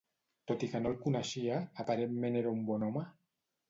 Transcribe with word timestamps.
Tot 0.51 0.65
i 0.67 0.69
que 0.71 0.81
no 0.85 0.93
el 0.93 0.97
coneixia, 1.03 1.61
aparentment 1.87 2.43
era 2.45 2.59
un 2.59 2.69
bon 2.73 2.91
home…. 2.93 3.11